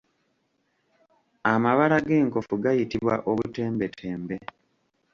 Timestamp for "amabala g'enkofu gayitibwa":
1.53-3.15